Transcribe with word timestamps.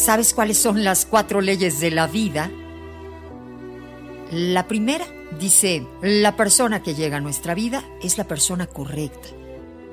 ¿Sabes 0.00 0.32
cuáles 0.32 0.56
son 0.56 0.82
las 0.82 1.04
cuatro 1.04 1.42
leyes 1.42 1.78
de 1.78 1.90
la 1.90 2.06
vida? 2.06 2.50
La 4.30 4.66
primera 4.66 5.04
dice, 5.38 5.86
la 6.00 6.36
persona 6.36 6.82
que 6.82 6.94
llega 6.94 7.18
a 7.18 7.20
nuestra 7.20 7.54
vida 7.54 7.84
es 8.02 8.16
la 8.16 8.24
persona 8.24 8.66
correcta. 8.66 9.28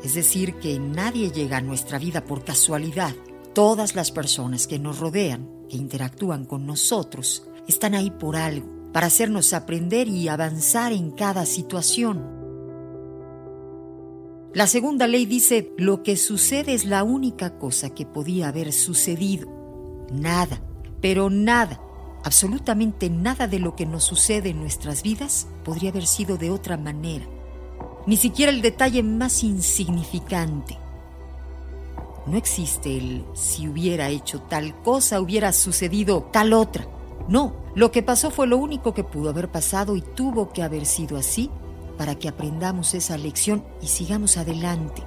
Es 0.01 0.13
decir, 0.13 0.59
que 0.59 0.79
nadie 0.79 1.29
llega 1.31 1.57
a 1.57 1.61
nuestra 1.61 1.99
vida 1.99 2.23
por 2.23 2.45
casualidad. 2.45 3.13
Todas 3.53 3.95
las 3.95 4.11
personas 4.11 4.65
que 4.65 4.79
nos 4.79 4.99
rodean, 4.99 5.49
que 5.69 5.75
interactúan 5.75 6.45
con 6.45 6.65
nosotros, 6.65 7.45
están 7.67 7.93
ahí 7.93 8.09
por 8.09 8.37
algo, 8.37 8.93
para 8.93 9.07
hacernos 9.07 9.51
aprender 9.51 10.07
y 10.07 10.29
avanzar 10.29 10.93
en 10.93 11.11
cada 11.11 11.45
situación. 11.45 12.23
La 14.53 14.67
segunda 14.67 15.05
ley 15.05 15.25
dice, 15.25 15.73
lo 15.77 16.01
que 16.01 16.15
sucede 16.15 16.73
es 16.73 16.85
la 16.85 17.03
única 17.03 17.59
cosa 17.59 17.89
que 17.89 18.05
podía 18.05 18.47
haber 18.47 18.71
sucedido. 18.71 19.56
Nada, 20.11 20.61
pero 21.01 21.29
nada, 21.29 21.79
absolutamente 22.23 23.09
nada 23.09 23.47
de 23.47 23.59
lo 23.59 23.75
que 23.75 23.85
nos 23.85 24.03
sucede 24.03 24.49
en 24.49 24.59
nuestras 24.59 25.03
vidas 25.03 25.47
podría 25.63 25.89
haber 25.89 26.05
sido 26.05 26.37
de 26.37 26.49
otra 26.49 26.77
manera. 26.77 27.25
Ni 28.05 28.17
siquiera 28.17 28.51
el 28.51 28.61
detalle 28.61 29.03
más 29.03 29.43
insignificante. 29.43 30.77
No 32.25 32.37
existe 32.37 32.97
el 32.97 33.25
si 33.33 33.67
hubiera 33.67 34.09
hecho 34.09 34.41
tal 34.41 34.81
cosa, 34.81 35.21
hubiera 35.21 35.53
sucedido 35.53 36.29
tal 36.31 36.53
otra. 36.53 36.87
No, 37.27 37.53
lo 37.75 37.91
que 37.91 38.03
pasó 38.03 38.31
fue 38.31 38.47
lo 38.47 38.57
único 38.57 38.93
que 38.93 39.03
pudo 39.03 39.29
haber 39.29 39.49
pasado 39.49 39.95
y 39.95 40.01
tuvo 40.01 40.49
que 40.51 40.63
haber 40.63 40.85
sido 40.85 41.17
así 41.17 41.49
para 41.97 42.15
que 42.15 42.29
aprendamos 42.29 42.93
esa 42.93 43.17
lección 43.17 43.63
y 43.81 43.87
sigamos 43.87 44.37
adelante. 44.37 45.03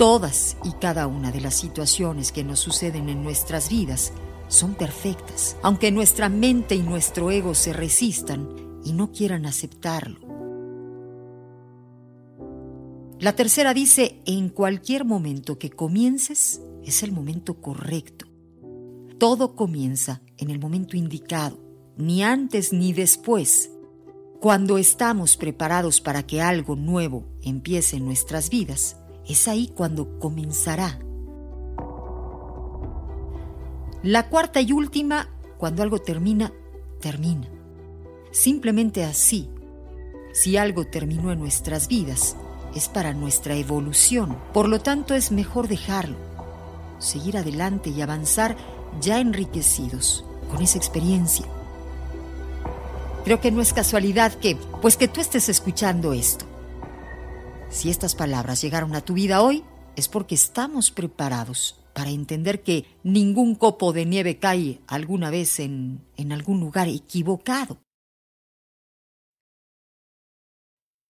Todas 0.00 0.56
y 0.64 0.72
cada 0.80 1.06
una 1.06 1.30
de 1.30 1.42
las 1.42 1.54
situaciones 1.54 2.32
que 2.32 2.42
nos 2.42 2.58
suceden 2.58 3.10
en 3.10 3.22
nuestras 3.22 3.68
vidas 3.68 4.14
son 4.48 4.74
perfectas, 4.74 5.58
aunque 5.62 5.92
nuestra 5.92 6.30
mente 6.30 6.74
y 6.74 6.82
nuestro 6.82 7.30
ego 7.30 7.52
se 7.52 7.74
resistan 7.74 8.48
y 8.82 8.94
no 8.94 9.12
quieran 9.12 9.44
aceptarlo. 9.44 10.20
La 13.18 13.36
tercera 13.36 13.74
dice, 13.74 14.22
en 14.24 14.48
cualquier 14.48 15.04
momento 15.04 15.58
que 15.58 15.68
comiences 15.68 16.62
es 16.82 17.02
el 17.02 17.12
momento 17.12 17.60
correcto. 17.60 18.24
Todo 19.18 19.54
comienza 19.54 20.22
en 20.38 20.48
el 20.48 20.58
momento 20.58 20.96
indicado, 20.96 21.58
ni 21.98 22.22
antes 22.22 22.72
ni 22.72 22.94
después. 22.94 23.70
Cuando 24.40 24.78
estamos 24.78 25.36
preparados 25.36 26.00
para 26.00 26.26
que 26.26 26.40
algo 26.40 26.74
nuevo 26.74 27.26
empiece 27.42 27.98
en 27.98 28.06
nuestras 28.06 28.48
vidas, 28.48 28.96
es 29.32 29.48
ahí 29.48 29.68
cuando 29.74 30.18
comenzará. 30.18 30.98
La 34.02 34.28
cuarta 34.28 34.60
y 34.60 34.72
última, 34.72 35.28
cuando 35.58 35.82
algo 35.82 35.98
termina, 35.98 36.52
termina. 37.00 37.48
Simplemente 38.30 39.04
así. 39.04 39.50
Si 40.32 40.56
algo 40.56 40.86
terminó 40.86 41.32
en 41.32 41.38
nuestras 41.38 41.88
vidas, 41.88 42.36
es 42.74 42.88
para 42.88 43.12
nuestra 43.12 43.54
evolución. 43.56 44.38
Por 44.54 44.68
lo 44.68 44.80
tanto, 44.80 45.14
es 45.14 45.32
mejor 45.32 45.68
dejarlo, 45.68 46.16
seguir 46.98 47.36
adelante 47.36 47.90
y 47.90 48.00
avanzar 48.00 48.56
ya 49.00 49.20
enriquecidos 49.20 50.24
con 50.50 50.62
esa 50.62 50.78
experiencia. 50.78 51.46
Creo 53.24 53.40
que 53.40 53.50
no 53.50 53.60
es 53.60 53.72
casualidad 53.72 54.32
que, 54.32 54.56
pues 54.80 54.96
que 54.96 55.08
tú 55.08 55.20
estés 55.20 55.48
escuchando 55.48 56.12
esto. 56.12 56.49
Si 57.70 57.88
estas 57.88 58.14
palabras 58.14 58.60
llegaron 58.60 58.94
a 58.94 59.00
tu 59.00 59.14
vida 59.14 59.42
hoy, 59.42 59.64
es 59.96 60.08
porque 60.08 60.34
estamos 60.34 60.90
preparados 60.90 61.80
para 61.94 62.10
entender 62.10 62.62
que 62.62 62.84
ningún 63.02 63.54
copo 63.54 63.92
de 63.92 64.06
nieve 64.06 64.38
cae 64.38 64.80
alguna 64.86 65.30
vez 65.30 65.60
en, 65.60 66.04
en 66.16 66.32
algún 66.32 66.60
lugar 66.60 66.88
equivocado. 66.88 67.78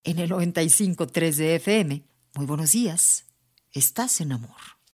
en 0.04 0.18
el 0.18 0.30
95.3 0.30 1.34
de 1.34 1.54
FM. 1.56 2.02
Muy 2.34 2.46
buenos 2.46 2.72
días. 2.72 3.26
Estás 3.72 4.20
en 4.20 4.32
amor. 4.32 4.79